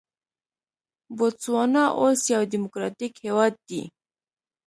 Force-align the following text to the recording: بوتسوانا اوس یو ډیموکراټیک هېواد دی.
بوتسوانا 1.15 1.83
اوس 1.99 2.19
یو 2.33 2.41
ډیموکراټیک 2.51 3.13
هېواد 3.25 3.53
دی. 3.69 3.81